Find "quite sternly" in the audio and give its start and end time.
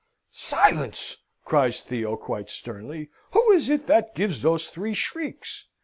2.17-3.11